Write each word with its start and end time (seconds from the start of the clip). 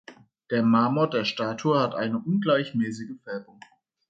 Der 0.49 0.63
Marmor 0.63 1.11
der 1.11 1.25
Statue 1.25 1.79
hat 1.79 1.93
eine 1.93 2.17
ungleichmäßige 2.17 3.21
Färbung. 3.23 3.59